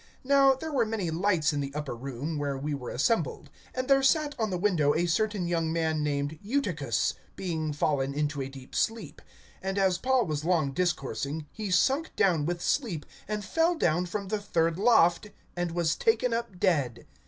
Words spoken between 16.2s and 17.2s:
up dead.